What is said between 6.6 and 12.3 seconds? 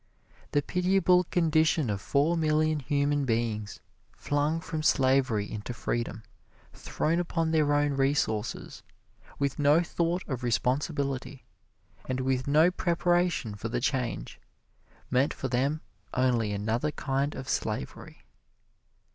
thrown upon their own resources, with no thought of responsibility, and